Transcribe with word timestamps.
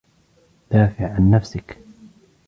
دافِع 0.71 1.05
عن 1.13 1.31
نَفسَك. 1.31 1.77